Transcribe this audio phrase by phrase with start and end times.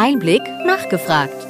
[0.00, 1.46] Einblick nachgefragt.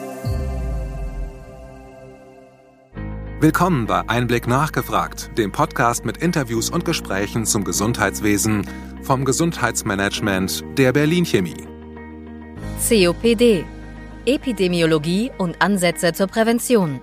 [3.40, 8.66] Willkommen bei Einblick nachgefragt, dem Podcast mit Interviews und Gesprächen zum Gesundheitswesen
[9.02, 11.66] vom Gesundheitsmanagement der Berlin Chemie.
[12.88, 13.64] COPD.
[14.24, 17.00] Epidemiologie und Ansätze zur Prävention.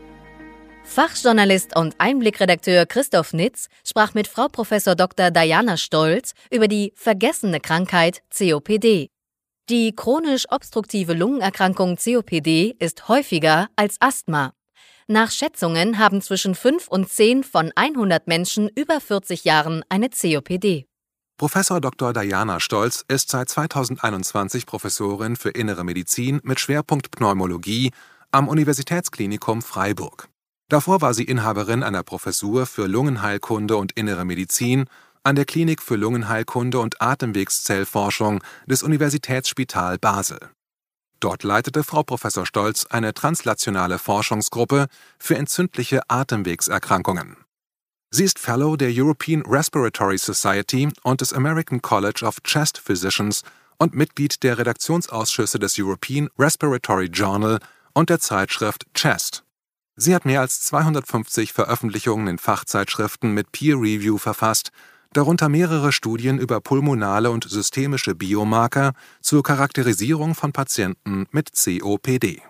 [0.83, 4.69] Fachjournalist und Einblickredakteur Christoph Nitz sprach mit Frau Prof.
[4.69, 5.31] Dr.
[5.31, 9.09] Diana Stolz über die vergessene Krankheit COPD.
[9.67, 14.53] Die chronisch obstruktive Lungenerkrankung COPD ist häufiger als Asthma.
[15.07, 20.85] Nach Schätzungen haben zwischen 5 und 10 von 100 Menschen über 40 Jahren eine COPD.
[21.39, 22.13] Professor Dr.
[22.13, 27.89] Diana Stolz ist seit 2021 Professorin für Innere Medizin mit Schwerpunkt Pneumologie
[28.29, 30.29] am Universitätsklinikum Freiburg.
[30.69, 34.85] Davor war sie Inhaberin einer Professur für Lungenheilkunde und Innere Medizin
[35.25, 40.39] an der Klinik für Lungenheilkunde und Atemwegszellforschung des Universitätsspital Basel.
[41.19, 47.37] Dort leitete Frau Professor Stolz eine translationale Forschungsgruppe für entzündliche Atemwegserkrankungen.
[48.11, 53.41] Sie ist Fellow der European Respiratory Society und des American College of Chest Physicians
[53.79, 57.59] und Mitglied der Redaktionsausschüsse des European Respiratory Journal
[57.93, 59.43] und der Zeitschrift Chest.
[59.95, 64.71] Sie hat mehr als 250 Veröffentlichungen in Fachzeitschriften mit Peer Review verfasst
[65.15, 72.41] darunter mehrere Studien über pulmonale und systemische Biomarker zur Charakterisierung von Patienten mit COPD.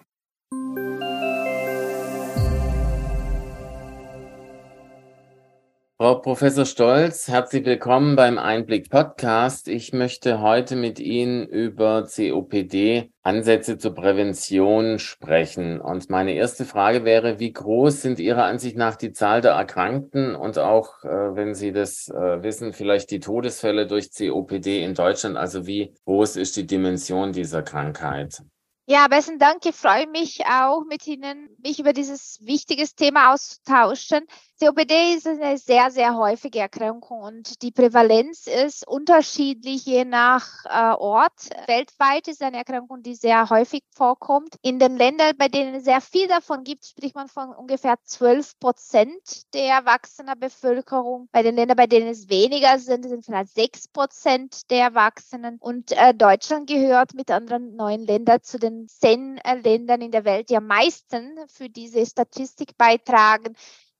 [5.97, 9.69] Frau Professor Stolz, herzlich willkommen beim Einblick Podcast.
[9.69, 15.79] Ich möchte heute mit Ihnen über COPD Ansätze zur Prävention sprechen.
[15.79, 20.35] Und meine erste Frage wäre, wie groß sind Ihrer Ansicht nach die Zahl der Erkrankten
[20.35, 25.37] und auch, äh, wenn Sie das äh, wissen, vielleicht die Todesfälle durch COPD in Deutschland?
[25.37, 28.41] Also wie groß ist die Dimension dieser Krankheit?
[28.87, 29.65] Ja, besten Dank.
[29.65, 34.27] Ich freue mich auch mit Ihnen, mich über dieses wichtige Thema auszutauschen.
[34.57, 40.95] COPD ist eine sehr, sehr häufige Erkrankung und die Prävalenz ist unterschiedlich je nach äh,
[40.95, 41.49] Ort.
[41.67, 44.55] Weltweit ist eine Erkrankung, die sehr häufig vorkommt.
[44.61, 48.57] In den Ländern, bei denen es sehr viel davon gibt, spricht man von ungefähr 12
[48.57, 51.27] Prozent der erwachsenen Bevölkerung.
[51.33, 55.57] Bei den Ländern, bei denen es weniger sind, sind vielleicht 6 Prozent der Erwachsenen.
[55.59, 60.23] Und äh, Deutschland gehört mit anderen neuen Ländern zu den zehn äh, Ländern in der
[60.23, 63.53] Welt, die am meisten für diese Statistik beitragen.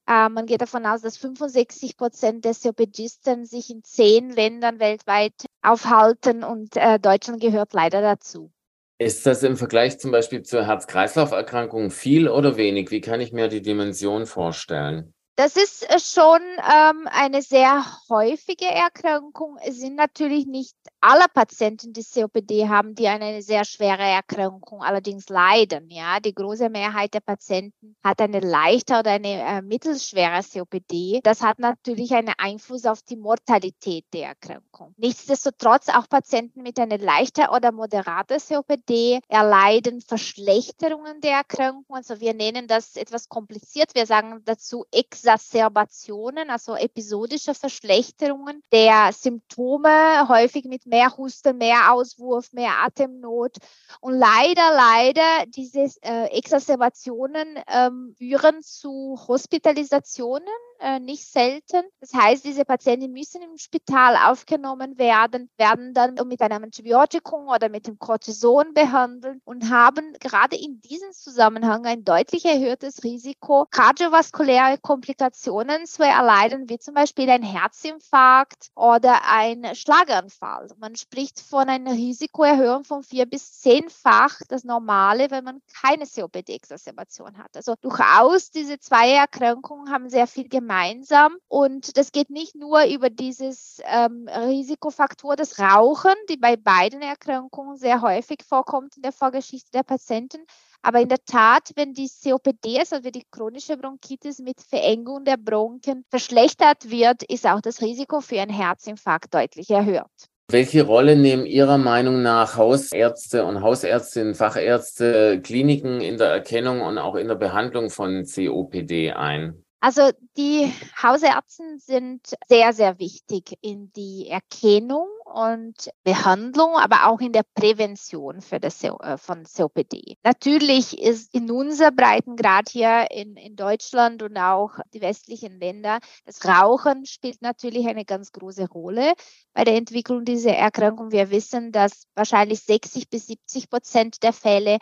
[0.08, 5.34] Äh, man geht davon aus, dass 65 Prozent der COPDisten sich in zehn Ländern weltweit
[5.62, 8.52] aufhalten und äh, Deutschland gehört leider dazu.
[8.98, 12.90] Ist das im Vergleich zum Beispiel zur Herz-Kreislauf-Erkrankung viel oder wenig?
[12.90, 15.12] Wie kann ich mir die Dimension vorstellen?
[15.38, 19.58] Das ist äh, schon ähm, eine sehr häufige Erkrankung.
[19.62, 25.28] Es sind natürlich nicht alle Patienten, die COPD haben, die eine sehr schwere Erkrankung allerdings
[25.28, 25.90] leiden.
[25.90, 31.20] Ja, die große Mehrheit der Patienten hat eine leichte oder eine äh, mittelschwere COPD.
[31.22, 34.94] Das hat natürlich einen Einfluss auf die Mortalität der Erkrankung.
[34.96, 41.84] Nichtsdestotrotz auch Patienten mit einer leichten oder moderaten COPD erleiden Verschlechterungen der Erkrankung.
[41.90, 43.94] Also wir nennen das etwas kompliziert.
[43.94, 44.86] Wir sagen dazu
[45.26, 53.56] Exacerbationen, also episodische Verschlechterungen der Symptome, häufig mit mehr Husten, mehr Auswurf, mehr Atemnot.
[54.00, 60.46] Und leider, leider, diese äh, Exacerbationen ähm, führen zu Hospitalisationen
[60.80, 61.82] äh, nicht selten.
[62.00, 67.68] Das heißt, diese Patienten müssen im Spital aufgenommen werden, werden dann mit einem Antibiotikum oder
[67.68, 74.78] mit dem Cortison behandelt und haben gerade in diesem Zusammenhang ein deutlich erhöhtes Risiko, kardiovaskuläre
[74.78, 80.68] Komplikationen zu erleiden, wie zum Beispiel ein Herzinfarkt oder ein Schlaganfall.
[80.78, 87.38] Man spricht von einer Risikoerhöhung von vier bis zehnfach das Normale, wenn man keine COPD-Exacerbation
[87.38, 87.56] hat.
[87.56, 91.36] Also durchaus diese zwei Erkrankungen haben sehr viel gemeinsam gemeinsam.
[91.48, 97.76] Und das geht nicht nur über dieses ähm, Risikofaktor des Rauchen, die bei beiden Erkrankungen
[97.76, 100.38] sehr häufig vorkommt in der Vorgeschichte der Patienten.
[100.82, 106.04] Aber in der Tat, wenn die COPD, also die chronische Bronchitis mit Verengung der Bronchien
[106.10, 110.02] verschlechtert wird, ist auch das Risiko für einen Herzinfarkt deutlich erhöht.
[110.48, 116.98] Welche Rolle nehmen Ihrer Meinung nach Hausärzte und Hausärztinnen, Fachärzte, Kliniken in der Erkennung und
[116.98, 119.65] auch in der Behandlung von COPD ein?
[119.80, 127.32] Also die Hausärzte sind sehr, sehr wichtig in die Erkennung und Behandlung, aber auch in
[127.32, 130.16] der Prävention für das, äh, von COPD.
[130.24, 136.44] Natürlich ist in unser Breitengrad hier in, in Deutschland und auch die westlichen Länder, das
[136.46, 139.12] Rauchen spielt natürlich eine ganz große Rolle
[139.52, 141.12] bei der Entwicklung dieser Erkrankung.
[141.12, 144.78] Wir wissen, dass wahrscheinlich 60 bis 70 Prozent der Fälle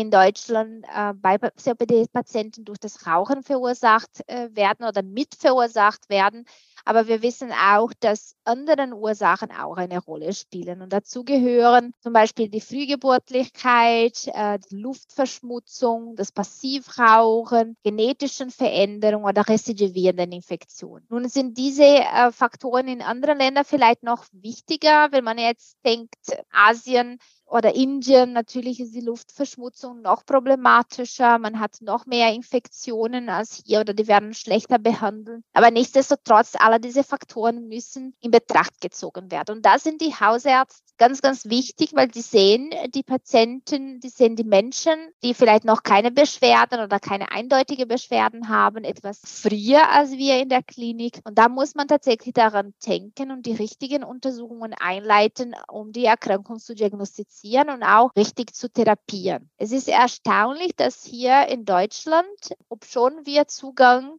[0.00, 6.46] in Deutschland äh, bei COPD-Patienten durch das Rauchen verursacht äh, werden oder mitverursacht werden.
[6.84, 10.82] Aber wir wissen auch, dass andere Ursachen auch eine Rolle spielen.
[10.82, 19.48] Und dazu gehören zum Beispiel die Frühgeburtlichkeit, äh, die Luftverschmutzung, das Passivrauchen, genetischen Veränderungen oder
[19.48, 21.06] residivierenden Infektionen.
[21.08, 26.16] Nun sind diese äh, Faktoren in anderen Ländern vielleicht noch wichtiger, wenn man jetzt denkt,
[26.50, 27.18] Asien
[27.52, 31.38] oder Indien, natürlich ist die Luftverschmutzung noch problematischer.
[31.38, 35.44] Man hat noch mehr Infektionen als hier oder die werden schlechter behandelt.
[35.52, 39.56] Aber nichtsdestotrotz, alle diese Faktoren müssen in Betracht gezogen werden.
[39.56, 44.34] Und da sind die Hausärzte ganz, ganz wichtig, weil die sehen die Patienten, die sehen
[44.34, 50.12] die Menschen, die vielleicht noch keine Beschwerden oder keine eindeutige Beschwerden haben, etwas früher als
[50.12, 51.20] wir in der Klinik.
[51.24, 56.58] Und da muss man tatsächlich daran denken und die richtigen Untersuchungen einleiten, um die Erkrankung
[56.58, 59.50] zu diagnostizieren diagnostizieren und auch richtig zu therapieren.
[59.56, 62.26] Es ist erstaunlich, dass hier in Deutschland,
[62.68, 64.18] obschon wir Zugang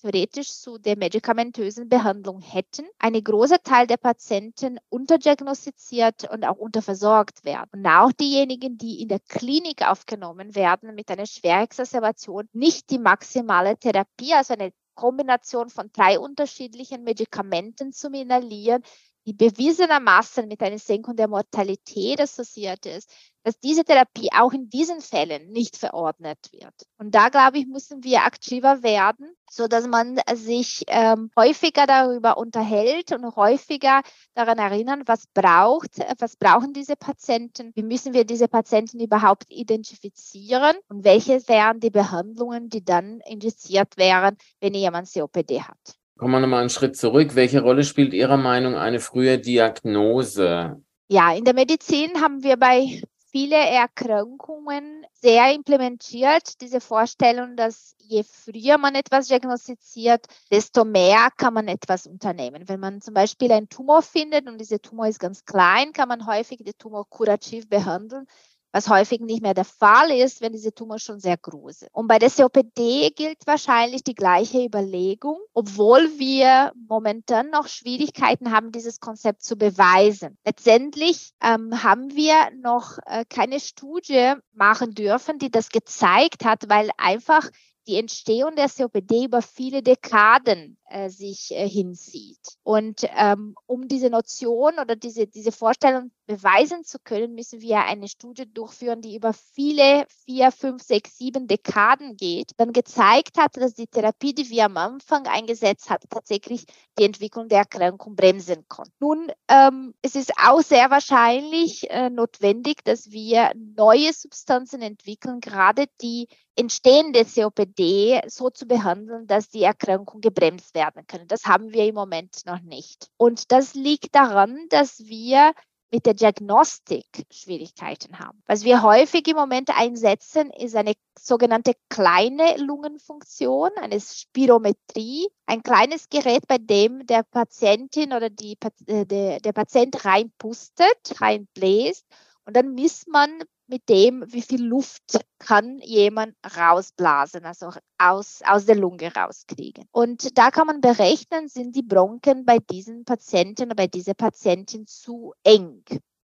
[0.00, 7.44] theoretisch zu der medikamentösen Behandlung hätten, ein großer Teil der Patienten unterdiagnostiziert und auch unterversorgt
[7.44, 7.68] werden.
[7.72, 13.76] Und auch diejenigen, die in der Klinik aufgenommen werden mit einer Schwerexazerbation, nicht die maximale
[13.76, 18.82] Therapie, also eine Kombination von drei unterschiedlichen Medikamenten zu inhalieren,
[19.26, 23.10] die bewiesenermaßen mit einer Senkung der Mortalität assoziiert ist,
[23.44, 26.74] dass diese Therapie auch in diesen Fällen nicht verordnet wird.
[26.98, 32.36] Und da, glaube ich, müssen wir aktiver werden, so dass man sich ähm, häufiger darüber
[32.36, 34.02] unterhält und häufiger
[34.34, 40.76] daran erinnern, was braucht, was brauchen diese Patienten, wie müssen wir diese Patienten überhaupt identifizieren
[40.88, 46.01] und welche wären die Behandlungen, die dann indiziert wären, wenn jemand COPD hat.
[46.22, 47.34] Kommen wir nochmal einen Schritt zurück.
[47.34, 50.80] Welche Rolle spielt Ihrer Meinung eine frühe Diagnose?
[51.08, 53.02] Ja, in der Medizin haben wir bei
[53.32, 61.54] vielen Erkrankungen sehr implementiert diese Vorstellung, dass je früher man etwas diagnostiziert, desto mehr kann
[61.54, 62.68] man etwas unternehmen.
[62.68, 66.26] Wenn man zum Beispiel einen Tumor findet und dieser Tumor ist ganz klein, kann man
[66.26, 68.28] häufig den Tumor kurativ behandeln
[68.72, 71.90] was häufig nicht mehr der Fall ist, wenn diese Tumor schon sehr groß ist.
[71.92, 78.72] Und bei der COPD gilt wahrscheinlich die gleiche Überlegung, obwohl wir momentan noch Schwierigkeiten haben,
[78.72, 80.38] dieses Konzept zu beweisen.
[80.44, 86.90] Letztendlich ähm, haben wir noch äh, keine Studie machen dürfen, die das gezeigt hat, weil
[86.96, 87.50] einfach
[87.86, 92.38] die Entstehung der COPD über viele Dekaden äh, sich äh, hinzieht.
[92.62, 98.08] Und ähm, um diese Notion oder diese, diese Vorstellung beweisen zu können, müssen wir eine
[98.08, 103.74] Studie durchführen, die über viele, vier, fünf, sechs, sieben Dekaden geht, dann gezeigt hat, dass
[103.74, 106.64] die Therapie, die wir am Anfang eingesetzt hat, tatsächlich
[106.98, 108.92] die Entwicklung der Erkrankung bremsen konnte.
[109.00, 115.86] Nun, ähm, es ist auch sehr wahrscheinlich äh, notwendig, dass wir neue Substanzen entwickeln, gerade
[116.00, 121.26] die entstehende COPD so zu behandeln, dass die Erkrankung gebremst werden kann.
[121.26, 123.08] Das haben wir im Moment noch nicht.
[123.16, 125.52] Und das liegt daran, dass wir
[125.92, 128.42] mit der Diagnostik Schwierigkeiten haben.
[128.46, 136.08] Was wir häufig im Moment einsetzen, ist eine sogenannte kleine Lungenfunktion, eine Spirometrie, ein kleines
[136.08, 138.56] Gerät, bei dem der Patientin oder die,
[138.86, 142.06] äh, der, der Patient reinpustet, reinbläst
[142.46, 143.30] und dann misst man
[143.72, 149.88] mit dem, wie viel Luft kann jemand rausblasen, also aus, aus der Lunge rauskriegen.
[149.90, 154.86] Und da kann man berechnen, sind die Bronchen bei diesen Patienten oder bei dieser Patientin
[154.86, 155.82] zu eng.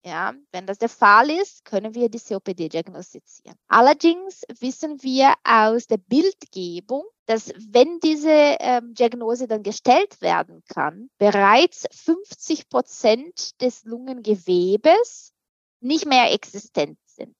[0.06, 3.56] Ja, wenn das der Fall ist, können wir die COPD diagnostizieren.
[3.68, 11.08] Allerdings wissen wir aus der Bildgebung, dass wenn diese ähm, Diagnose dann gestellt werden kann,
[11.18, 15.32] bereits 50 Prozent des Lungengewebes
[15.80, 17.36] nicht mehr existent sind.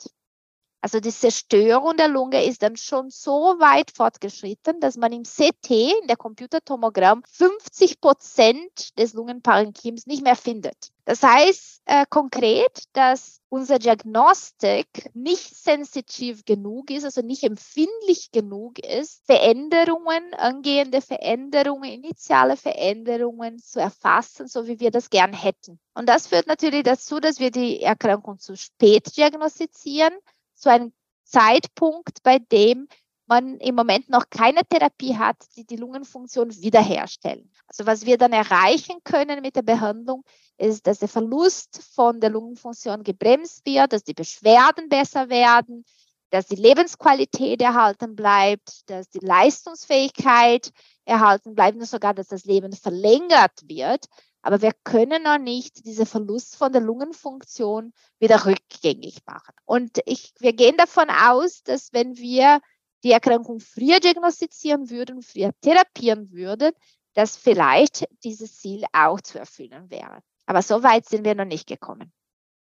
[0.85, 5.71] Also die Zerstörung der Lunge ist dann schon so weit fortgeschritten, dass man im CT,
[5.71, 10.93] in der Computertomogramm, 50 Prozent des Lungenparenkyms nicht mehr findet.
[11.07, 18.79] Das heißt äh, konkret, dass unsere Diagnostik nicht sensitiv genug ist, also nicht empfindlich genug
[18.79, 25.79] ist, Veränderungen, angehende Veränderungen, initiale Veränderungen zu erfassen, so wie wir das gern hätten.
[25.95, 30.13] Und das führt natürlich dazu, dass wir die Erkrankung zu spät diagnostizieren,
[30.55, 30.93] zu einem
[31.25, 32.89] Zeitpunkt, bei dem
[33.27, 37.51] man im Moment noch keine Therapie hat, die die Lungenfunktion wiederherstellen.
[37.67, 40.25] Also was wir dann erreichen können mit der Behandlung,
[40.59, 45.85] ist, dass der Verlust von der Lungenfunktion gebremst wird, dass die Beschwerden besser werden,
[46.31, 50.71] dass die Lebensqualität erhalten bleibt, dass die Leistungsfähigkeit
[51.05, 54.07] erhalten bleibt und sogar, dass das Leben verlängert wird.
[54.45, 59.55] Aber wir können noch nicht diesen Verlust von der Lungenfunktion wieder rückgängig machen.
[59.65, 62.61] Und ich, wir gehen davon aus, dass wenn wir
[63.05, 66.73] die Erkrankung früher diagnostizieren würden, früher therapieren würden,
[67.15, 70.21] dass vielleicht dieses Ziel auch zu erfüllen wäre.
[70.45, 72.13] Aber so weit sind wir noch nicht gekommen.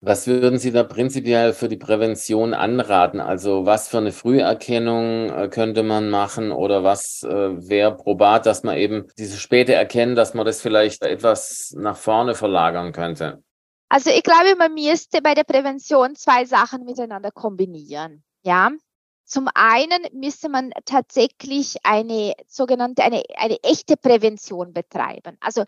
[0.03, 3.19] Was würden Sie da prinzipiell für die Prävention anraten?
[3.19, 8.63] Also was für eine Früherkennung äh, könnte man machen oder was äh, wäre probat, dass
[8.63, 13.43] man eben diese späte Erkennen, dass man das vielleicht etwas nach vorne verlagern könnte?
[13.89, 18.23] Also ich glaube, man müsste bei der Prävention zwei Sachen miteinander kombinieren.
[18.41, 18.71] Ja,
[19.31, 25.37] zum einen müsste man tatsächlich eine sogenannte, eine, eine echte Prävention betreiben.
[25.39, 25.63] Also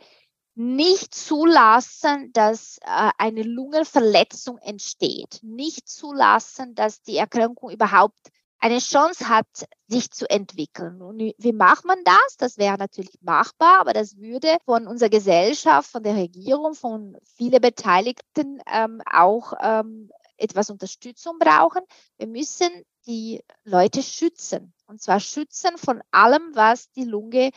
[0.55, 8.29] nicht zulassen, dass äh, eine Lungenverletzung entsteht, nicht zulassen, dass die Erkrankung überhaupt
[8.59, 11.01] eine Chance hat, sich zu entwickeln.
[11.01, 12.37] Und wie macht man das?
[12.37, 17.59] Das wäre natürlich machbar, aber das würde von unserer Gesellschaft, von der Regierung, von vielen
[17.59, 21.81] Beteiligten ähm, auch ähm, etwas Unterstützung brauchen.
[22.17, 22.69] Wir müssen
[23.05, 24.73] die Leute schützen.
[24.85, 27.51] Und zwar schützen von allem, was die Lunge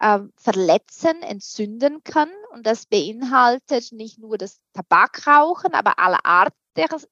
[0.00, 2.30] äh, verletzen, entzünden kann.
[2.52, 6.56] Und das beinhaltet nicht nur das Tabakrauchen, aber alle Arten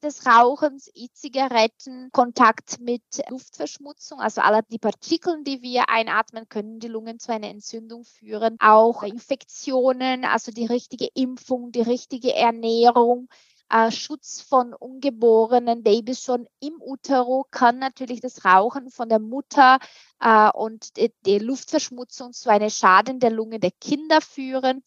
[0.03, 6.89] des, Rauchens, E-Zigaretten, Kontakt mit Luftverschmutzung, also alle die Partikel, die wir einatmen, können die
[6.89, 8.57] Lungen zu einer Entzündung führen.
[8.61, 13.29] Auch Infektionen, also die richtige Impfung, die richtige Ernährung,
[13.71, 19.79] äh, Schutz von ungeborenen Babys schon im Utero kann natürlich das Rauchen von der Mutter
[20.21, 24.83] äh, und die, die, Luftverschmutzung zu einem Schaden der Lunge der Kinder führen.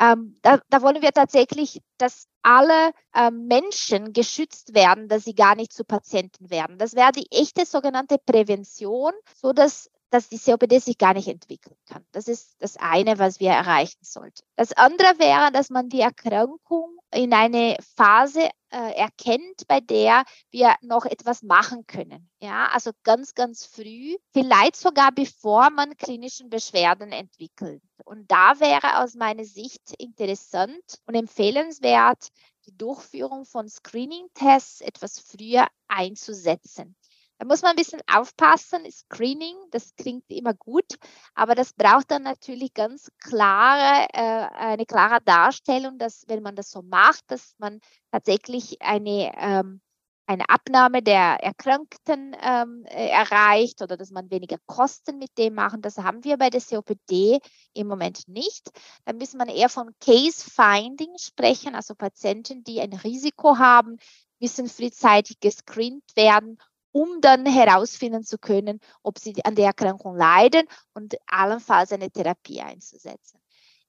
[0.00, 5.56] Ähm, da, da, wollen wir tatsächlich, dass alle äh, Menschen geschützt werden, dass sie gar
[5.56, 6.78] nicht zu Patienten werden.
[6.78, 11.76] Das wäre die echte sogenannte Prävention, so dass dass die COPD sich gar nicht entwickeln
[11.86, 12.04] kann.
[12.12, 14.42] Das ist das eine, was wir erreichen sollten.
[14.56, 20.74] Das andere wäre, dass man die Erkrankung in eine Phase äh, erkennt, bei der wir
[20.82, 22.30] noch etwas machen können.
[22.40, 27.82] Ja, also ganz, ganz früh, vielleicht sogar bevor man klinischen Beschwerden entwickelt.
[28.04, 32.28] Und da wäre aus meiner Sicht interessant und empfehlenswert,
[32.66, 36.94] die Durchführung von Screening-Tests etwas früher einzusetzen.
[37.38, 38.80] Da muss man ein bisschen aufpassen.
[38.90, 40.98] Screening, das klingt immer gut,
[41.34, 46.70] aber das braucht dann natürlich ganz klare, äh, eine klare Darstellung, dass wenn man das
[46.70, 47.80] so macht, dass man
[48.10, 49.80] tatsächlich eine, ähm,
[50.26, 55.80] eine Abnahme der Erkrankten ähm, äh, erreicht oder dass man weniger Kosten mit dem machen.
[55.80, 57.38] Das haben wir bei der COPD
[57.72, 58.68] im Moment nicht.
[59.04, 63.96] Da müssen man eher von Case Finding sprechen, also Patienten, die ein Risiko haben,
[64.40, 66.58] müssen frühzeitig gescreent werden
[66.92, 72.60] um dann herausfinden zu können, ob sie an der Erkrankung leiden und allenfalls eine Therapie
[72.60, 73.38] einzusetzen.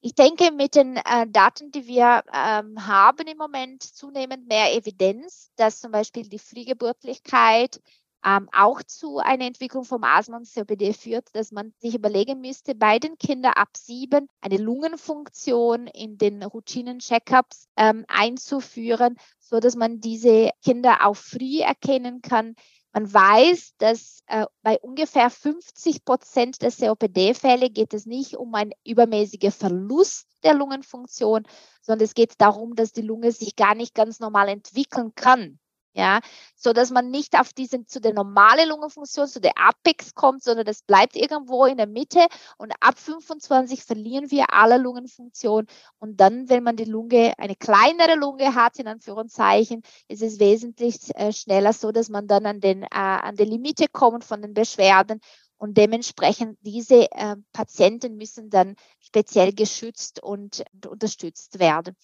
[0.01, 5.51] Ich denke, mit den äh, Daten, die wir ähm, haben im Moment, zunehmend mehr Evidenz,
[5.57, 7.81] dass zum Beispiel die Frühgeburtlichkeit
[8.25, 12.75] ähm, auch zu einer Entwicklung vom Asthma und COPD führt, dass man sich überlegen müsste,
[12.75, 19.99] bei den Kindern ab sieben eine Lungenfunktion in den Routinen-Checkups ähm, einzuführen, so dass man
[19.99, 22.55] diese Kinder auch früh erkennen kann,
[22.93, 28.71] man weiß, dass äh, bei ungefähr 50 Prozent der COPD-Fälle geht es nicht um einen
[28.85, 31.43] übermäßigen Verlust der Lungenfunktion,
[31.81, 35.59] sondern es geht darum, dass die Lunge sich gar nicht ganz normal entwickeln kann
[35.93, 36.19] ja,
[36.55, 40.65] so dass man nicht auf diesen zu der normalen Lungenfunktion, zu der Apex kommt, sondern
[40.65, 42.27] das bleibt irgendwo in der Mitte
[42.57, 45.65] und ab 25 verlieren wir alle Lungenfunktion
[45.99, 50.97] und dann, wenn man die Lunge, eine kleinere Lunge hat, in Anführungszeichen, ist es wesentlich
[51.15, 54.53] äh, schneller so, dass man dann an den, äh, an die Limite kommt von den
[54.53, 55.19] Beschwerden
[55.59, 61.95] und dementsprechend diese äh, Patienten müssen dann speziell geschützt und, und unterstützt werden.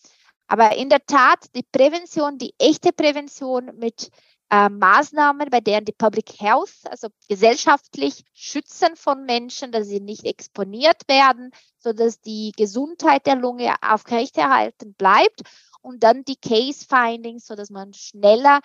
[0.47, 4.11] Aber in der Tat, die Prävention, die echte Prävention mit
[4.51, 10.25] äh, Maßnahmen, bei denen die Public Health, also gesellschaftlich Schützen von Menschen, dass sie nicht
[10.25, 15.41] exponiert werden, so dass die Gesundheit der Lunge aufrechterhalten bleibt
[15.81, 18.59] und dann die Case Findings, so dass man schneller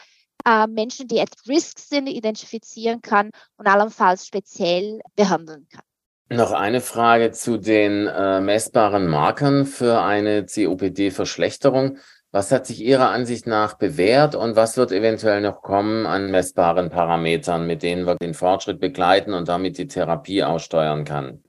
[0.45, 5.90] äh, Menschen, die at risk sind, identifizieren kann und allenfalls speziell behandeln kann.
[6.33, 11.99] Noch eine Frage zu den äh, messbaren Markern für eine COPD-Verschlechterung.
[12.31, 16.89] Was hat sich Ihrer Ansicht nach bewährt und was wird eventuell noch kommen an messbaren
[16.89, 21.43] Parametern, mit denen wir den Fortschritt begleiten und damit die Therapie aussteuern kann?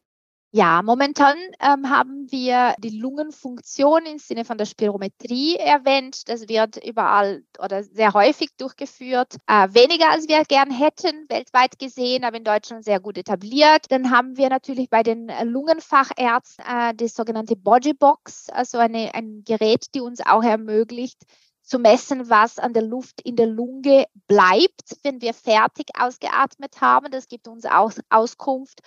[0.54, 6.28] Ja, momentan ähm, haben wir die Lungenfunktion im Sinne von der Spirometrie erwähnt.
[6.28, 9.38] Das wird überall oder sehr häufig durchgeführt.
[9.48, 13.86] Äh, weniger als wir gern hätten, weltweit gesehen, aber in Deutschland sehr gut etabliert.
[13.92, 19.86] Dann haben wir natürlich bei den Lungenfachärzten äh, die sogenannte Bodybox, also eine, ein Gerät,
[19.96, 21.22] die uns auch ermöglicht,
[21.64, 27.10] zu messen, was an der Luft in der Lunge bleibt, wenn wir fertig ausgeatmet haben.
[27.10, 28.82] Das gibt uns auch Auskunft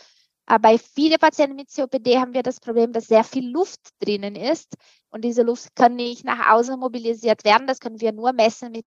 [0.46, 4.74] bei vielen Patienten mit COPD haben wir das Problem, dass sehr viel Luft drinnen ist
[5.10, 7.66] und diese Luft kann nicht nach außen mobilisiert werden.
[7.66, 8.84] Das können wir nur messen mit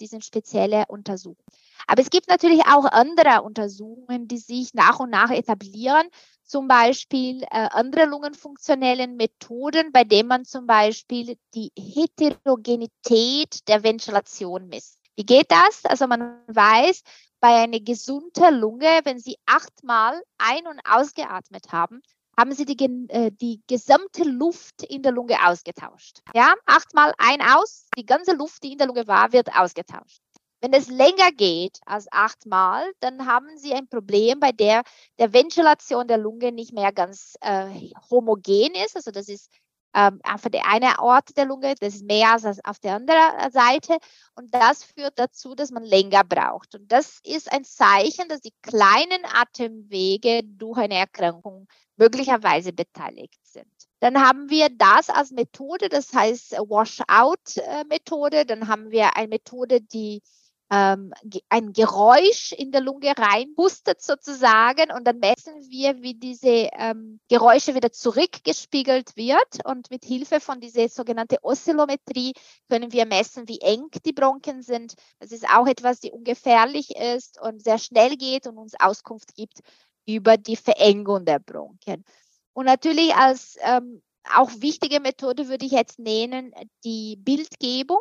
[0.00, 1.44] diesen speziellen Untersuchungen.
[1.86, 6.08] Aber es gibt natürlich auch andere Untersuchungen, die sich nach und nach etablieren,
[6.44, 14.68] zum Beispiel äh, andere lungenfunktionellen Methoden, bei denen man zum Beispiel die Heterogenität der Ventilation
[14.68, 14.98] misst.
[15.16, 15.84] Wie geht das?
[15.84, 17.02] Also man weiß,
[17.40, 22.02] bei einer gesunden Lunge, wenn Sie achtmal ein- und ausgeatmet haben,
[22.38, 22.76] haben Sie die,
[23.08, 26.20] äh, die gesamte Luft in der Lunge ausgetauscht.
[26.34, 30.20] Ja, achtmal ein aus, die ganze Luft, die in der Lunge war, wird ausgetauscht.
[30.62, 34.82] Wenn es länger geht als achtmal, dann haben Sie ein Problem, bei der
[35.18, 38.94] der Ventilation der Lunge nicht mehr ganz äh, homogen ist.
[38.96, 39.50] Also das ist
[39.94, 43.98] ähm, einfach der eine Ort der Lunge, das ist mehr als auf der anderen Seite.
[44.34, 46.74] Und das führt dazu, dass man länger braucht.
[46.74, 51.66] Und das ist ein Zeichen, dass die kleinen Atemwege durch eine Erkrankung
[51.96, 53.66] möglicherweise beteiligt sind.
[54.00, 58.46] Dann haben wir das als Methode, das heißt Washout-Methode.
[58.46, 60.22] Dann haben wir eine Methode, die
[60.70, 61.12] ähm,
[61.48, 67.74] ein Geräusch in der Lunge reinpustet sozusagen und dann messen wir, wie diese ähm, Geräusche
[67.74, 72.32] wieder zurückgespiegelt wird und mit Hilfe von dieser sogenannten Oszillometrie
[72.68, 74.94] können wir messen, wie eng die Bronchien sind.
[75.18, 79.60] Das ist auch etwas, die ungefährlich ist und sehr schnell geht und uns Auskunft gibt
[80.06, 82.04] über die Verengung der Bronchien.
[82.52, 84.02] Und natürlich als ähm,
[84.34, 86.52] auch wichtige Methode würde ich jetzt nennen
[86.84, 87.98] die Bildgebung.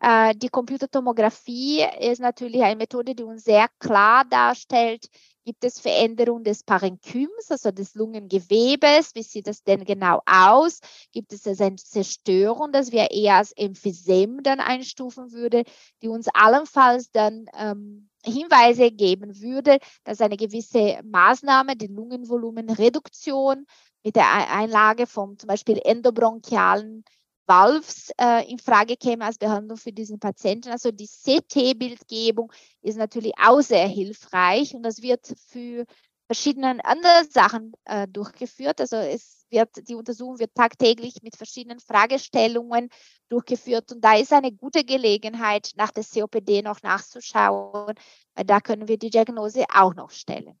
[0.00, 5.08] Äh, die Computertomographie ist natürlich eine Methode, die uns sehr klar darstellt,
[5.46, 10.80] gibt es Veränderungen des Parenchyms, also des Lungengewebes, wie sieht das denn genau aus?
[11.12, 15.62] Gibt es also eine Zerstörung, das wir eher als Emphysem dann einstufen würde,
[16.02, 23.66] die uns allenfalls dann ähm, Hinweise geben würde, dass eine gewisse Maßnahme, die Lungenvolumenreduktion
[24.04, 27.04] mit der Einlage von zum Beispiel endobronchialen
[27.46, 30.70] Valves äh, in Frage käme als Behandlung für diesen Patienten.
[30.70, 35.84] Also die CT-Bildgebung ist natürlich auch sehr hilfreich und das wird für
[36.26, 38.80] verschiedene andere Sachen äh, durchgeführt.
[38.80, 42.88] Also es wird, die Untersuchung wird tagtäglich mit verschiedenen Fragestellungen
[43.28, 47.94] durchgeführt und da ist eine gute Gelegenheit, nach der COPD noch nachzuschauen,
[48.34, 50.58] weil da können wir die Diagnose auch noch stellen.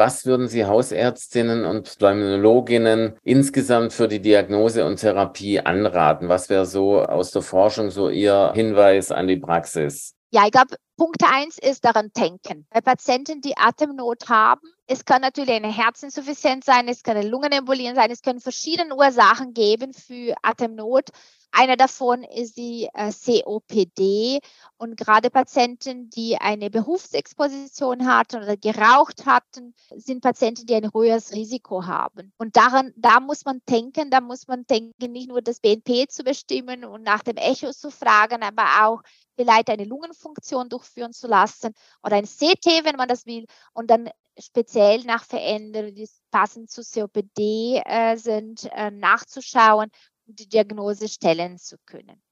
[0.00, 6.30] Was würden Sie Hausärztinnen und Pneumologinnen insgesamt für die Diagnose und Therapie anraten?
[6.30, 10.16] Was wäre so aus der Forschung so Ihr Hinweis an die Praxis?
[10.32, 12.66] Ja, ich glaube, Punkt eins ist daran denken.
[12.70, 17.96] Bei Patienten, die Atemnot haben, es kann natürlich eine Herzinsuffizienz sein, es kann eine Lungenembolien
[17.96, 21.08] sein, es können verschiedene Ursachen geben für Atemnot.
[21.52, 24.38] Einer davon ist die äh, COPD
[24.76, 31.32] und gerade Patienten, die eine Berufsexposition hatten oder geraucht hatten, sind Patienten, die ein höheres
[31.32, 32.32] Risiko haben.
[32.38, 36.22] Und daran, da muss man denken, da muss man denken, nicht nur das BNP zu
[36.22, 39.02] bestimmen und nach dem Echo zu fragen, aber auch
[39.40, 41.72] vielleicht eine Lungenfunktion durchführen zu lassen
[42.02, 46.82] oder ein CT, wenn man das will, und dann speziell nach Veränderungen, die passend zu
[46.82, 49.90] COPD äh, sind, äh, nachzuschauen
[50.26, 52.22] die Diagnose stellen zu können.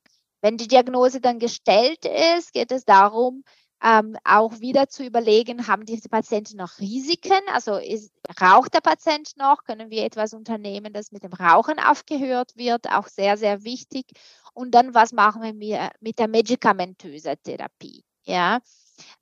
[0.41, 3.43] Wenn die Diagnose dann gestellt ist, geht es darum,
[3.83, 7.41] ähm, auch wieder zu überlegen, haben diese Patienten noch Risiken?
[7.53, 9.65] Also ist, raucht der Patient noch?
[9.65, 12.91] Können wir etwas unternehmen, das mit dem Rauchen aufgehört wird?
[12.91, 14.07] Auch sehr, sehr wichtig.
[14.53, 18.05] Und dann, was machen wir mit der medikamentösen Therapie?
[18.25, 18.61] Ja,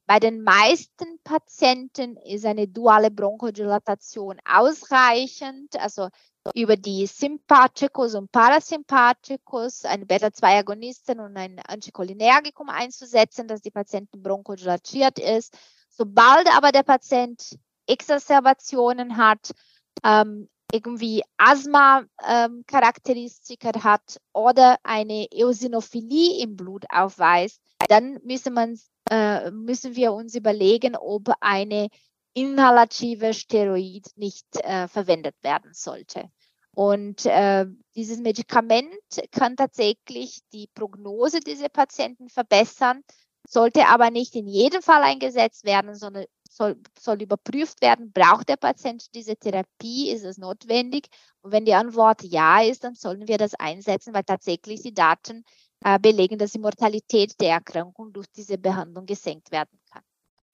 [0.07, 5.79] bei den meisten Patienten ist eine duale Bronchodilatation ausreichend.
[5.79, 6.09] Also
[6.55, 15.19] über die Sympathikus und Parasympathikus, ein Beta-2-Agonisten und ein Anticholinergikum einzusetzen, dass die Patienten bronchodilatiert
[15.19, 15.57] ist.
[15.89, 19.53] Sobald aber der Patient Exacerbationen hat,
[20.05, 28.77] ähm, irgendwie Asthma-Charakteristika ähm, hat oder eine Eosinophilie im Blut aufweist, dann müssen, man,
[29.11, 31.87] äh, müssen wir uns überlegen, ob eine
[32.35, 36.29] inhalative Steroid nicht äh, verwendet werden sollte.
[36.77, 38.93] Und äh, dieses Medikament
[39.33, 43.01] kann tatsächlich die Prognose dieser Patienten verbessern,
[43.49, 48.59] sollte aber nicht in jedem Fall eingesetzt werden, sondern soll, soll überprüft werden, braucht der
[48.59, 51.07] Patient diese Therapie, ist es notwendig?
[51.41, 55.45] Und wenn die Antwort ja ist, dann sollen wir das einsetzen, weil tatsächlich die Daten
[55.83, 59.81] äh, belegen, dass die Mortalität der Erkrankung durch diese Behandlung gesenkt werden.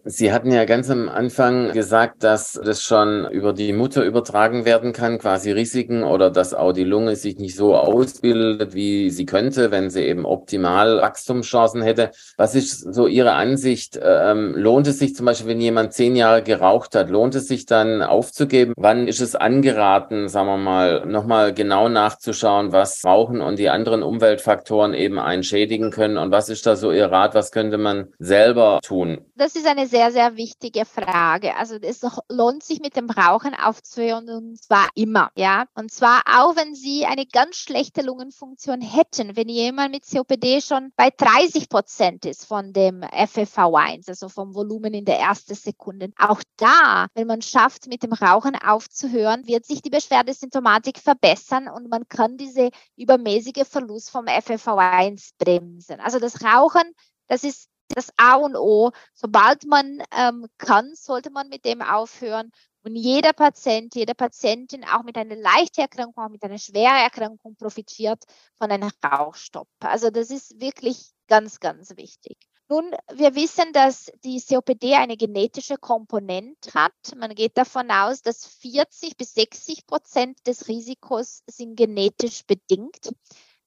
[0.04, 4.92] Sie hatten ja ganz am Anfang gesagt, dass das schon über die Mutter übertragen werden
[4.92, 9.70] kann, quasi Risiken oder dass auch die Lunge sich nicht so ausbildet, wie sie könnte,
[9.70, 12.10] wenn sie eben optimal Wachstumschancen hätte.
[12.36, 13.96] Was ist so Ihre Ansicht?
[14.02, 17.66] Ähm, lohnt es sich zum Beispiel, wenn jemand zehn Jahre geraucht hat, lohnt es sich
[17.66, 18.72] dann aufzugeben?
[18.76, 24.02] Wann ist es angeraten, sagen wir mal, nochmal genau nachzuschauen, was Rauchen und die anderen
[24.02, 26.16] Umweltfaktoren eben einschädigen können?
[26.16, 27.36] Und was ist da so Ihr Rat?
[27.36, 29.20] Was könnte man selber tun?
[29.36, 31.54] Das ist eine sehr, sehr wichtige Frage.
[31.54, 32.00] Also es
[32.30, 35.66] lohnt sich mit dem Rauchen aufzuhören und zwar immer, ja.
[35.74, 40.92] Und zwar auch, wenn Sie eine ganz schlechte Lungenfunktion hätten, wenn jemand mit COPD schon
[40.96, 46.10] bei 30 Prozent ist von dem FFV1, also vom Volumen in der ersten Sekunde.
[46.18, 51.90] Auch da, wenn man schafft, mit dem Rauchen aufzuhören, wird sich die Beschwerdesymptomatik verbessern und
[51.90, 56.00] man kann diese übermäßige Verlust vom FFV1 bremsen.
[56.00, 56.94] Also das Rauchen
[57.32, 58.90] das ist das A und O.
[59.14, 62.50] Sobald man ähm, kann, sollte man mit dem aufhören.
[62.84, 67.54] Und jeder Patient, jede Patientin, auch mit einer leichten Erkrankung, auch mit einer schweren Erkrankung,
[67.56, 68.24] profitiert
[68.56, 69.68] von einem Rauchstopp.
[69.80, 72.36] Also das ist wirklich ganz, ganz wichtig.
[72.68, 76.92] Nun, wir wissen, dass die COPD eine genetische Komponente hat.
[77.16, 83.10] Man geht davon aus, dass 40 bis 60 Prozent des Risikos sind genetisch bedingt.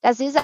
[0.01, 0.38] Das ist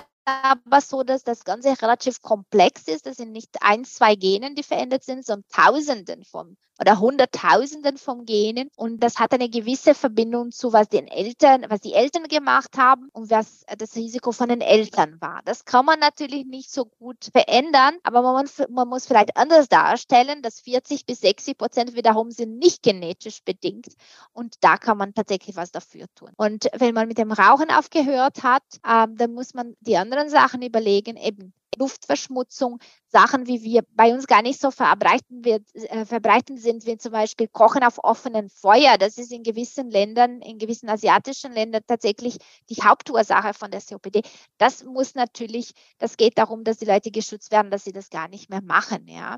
[0.44, 3.06] aber so, dass das Ganze relativ komplex ist.
[3.06, 8.26] Das sind nicht ein, zwei Genen, die verändert sind, sondern Tausenden von oder Hunderttausenden von
[8.26, 8.72] Genen.
[8.76, 13.10] Und das hat eine gewisse Verbindung zu, was den Eltern, was die Eltern gemacht haben
[13.14, 15.42] und was das Risiko von den Eltern war.
[15.46, 20.42] Das kann man natürlich nicht so gut verändern, aber man, man muss vielleicht anders darstellen,
[20.42, 23.96] dass 40 bis 60 Prozent wiederum sind nicht genetisch bedingt.
[24.34, 26.32] Und da kann man tatsächlich was dafür tun.
[26.38, 30.64] Und wenn man mit dem Rauchen aufgehört hat, ähm, dann muss man die anderen Sachen
[30.64, 36.58] überlegen, eben Luftverschmutzung, Sachen, wie wir bei uns gar nicht so verbreiten, wird, äh, verbreiten
[36.58, 38.98] sind, wie zum Beispiel Kochen auf offenem Feuer.
[38.98, 42.38] Das ist in gewissen Ländern, in gewissen asiatischen Ländern tatsächlich
[42.70, 44.22] die Hauptursache von der COPD.
[44.58, 48.28] Das muss natürlich, das geht darum, dass die Leute geschützt werden, dass sie das gar
[48.28, 49.08] nicht mehr machen.
[49.08, 49.38] Ja.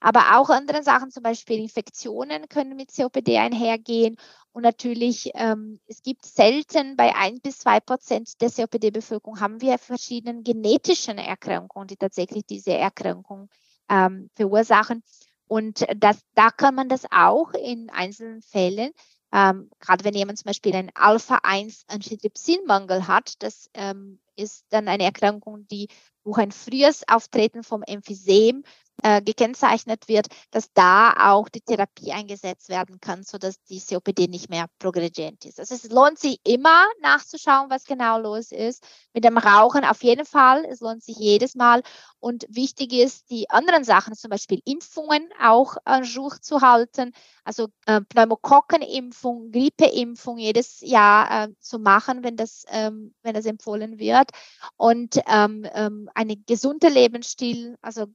[0.00, 4.16] Aber auch andere Sachen, zum Beispiel Infektionen können mit COPD einhergehen.
[4.52, 9.78] Und natürlich, ähm, es gibt selten bei ein bis zwei Prozent der COPD-Bevölkerung haben wir
[9.78, 13.48] verschiedene genetische Erkrankungen, die tatsächlich diese Erkrankung
[13.88, 15.02] ähm, verursachen.
[15.46, 18.90] Und das, da kann man das auch in einzelnen Fällen,
[19.32, 25.66] ähm, gerade wenn jemand zum Beispiel einen Alpha-1-Antitrypsinmangel hat, das ähm, ist dann eine Erkrankung,
[25.68, 25.88] die
[26.24, 28.62] durch ein frühes Auftreten vom Emphysem
[29.02, 34.50] äh, gekennzeichnet wird, dass da auch die Therapie eingesetzt werden kann, sodass die COPD nicht
[34.50, 35.60] mehr progredient ist.
[35.60, 38.84] Also es lohnt sich immer nachzuschauen, was genau los ist.
[39.14, 40.64] Mit dem Rauchen auf jeden Fall.
[40.64, 41.82] Es lohnt sich jedes Mal.
[42.18, 47.12] Und wichtig ist, die anderen Sachen, zum Beispiel Impfungen, auch an Jour zu halten.
[47.44, 53.98] Also äh, Pneumokokkenimpfung, Grippeimpfung jedes Jahr äh, zu machen, wenn das, ähm, wenn das empfohlen
[53.98, 54.27] wird.
[54.76, 58.06] Und ähm, ähm, eine gesunde Lebensstil, also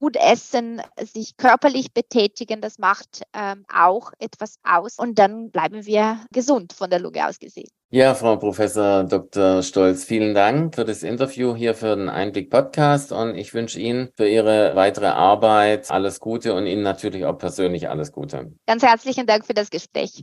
[0.00, 4.98] gut essen, sich körperlich betätigen, das macht ähm, auch etwas aus.
[4.98, 7.68] Und dann bleiben wir gesund von der Lunge aus gesehen.
[7.90, 9.62] Ja, Frau Professor Dr.
[9.62, 14.10] Stolz, vielen Dank für das Interview hier für den Einblick Podcast und ich wünsche Ihnen
[14.14, 18.52] für Ihre weitere Arbeit alles Gute und Ihnen natürlich auch persönlich alles Gute.
[18.66, 20.22] Ganz herzlichen Dank für das Gespräch.